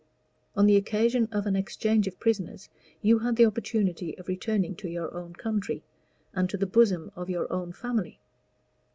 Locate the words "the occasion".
0.65-1.27